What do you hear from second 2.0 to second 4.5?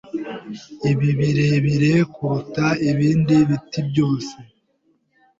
kuruta ibindi biti byose.